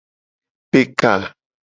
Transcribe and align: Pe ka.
Pe 0.69 0.79
ka. 0.99 1.11